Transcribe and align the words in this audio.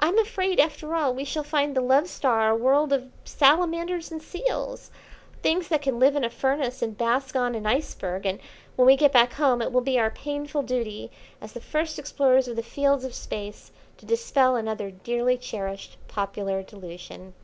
I'm 0.00 0.16
afraid, 0.18 0.58
after 0.58 0.94
all, 0.94 1.12
we 1.12 1.24
shall 1.24 1.44
find 1.44 1.76
the 1.76 1.82
Love 1.82 2.08
Star 2.08 2.48
a 2.48 2.56
world 2.56 2.90
of 2.90 3.12
salamanders 3.26 4.10
and 4.10 4.22
seals; 4.22 4.90
things 5.42 5.68
that 5.68 5.82
can 5.82 5.98
live 5.98 6.16
in 6.16 6.24
a 6.24 6.30
furnace 6.30 6.80
and 6.80 6.96
bask 6.96 7.36
on 7.36 7.54
an 7.54 7.66
iceberg; 7.66 8.24
and 8.24 8.38
when 8.76 8.86
we 8.86 8.96
get 8.96 9.12
back 9.12 9.34
home 9.34 9.60
it 9.60 9.70
will 9.70 9.82
be 9.82 9.98
our 9.98 10.10
painful 10.10 10.62
duty, 10.62 11.10
as 11.38 11.52
the 11.52 11.60
first 11.60 11.98
explorers 11.98 12.48
of 12.48 12.56
the 12.56 12.62
fields 12.62 13.04
of 13.04 13.12
Space, 13.12 13.72
to 13.98 14.06
dispel 14.06 14.56
another 14.56 14.90
dearly 14.90 15.36
cherished 15.36 15.98
popular 16.08 16.62
delusion." 16.62 17.34